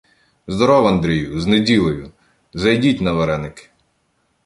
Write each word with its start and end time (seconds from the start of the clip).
—Здоров, 0.47 0.85
Андрію, 0.87 1.41
з 1.41 1.45
неділею! 1.47 2.11
Зайдіть 2.53 3.01
на 3.01 3.13
вареники! 3.13 3.69